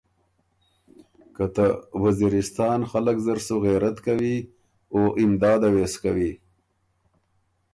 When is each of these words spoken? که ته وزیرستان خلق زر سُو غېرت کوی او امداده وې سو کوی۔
که 1.35 1.45
ته 1.55 1.65
وزیرستان 2.03 2.79
خلق 2.91 3.17
زر 3.25 3.39
سُو 3.45 3.55
غېرت 3.65 3.97
کوی 4.05 4.35
او 4.93 5.01
امداده 5.23 5.69
وې 5.73 5.85
سو 5.93 5.99
کوی۔ 6.03 6.31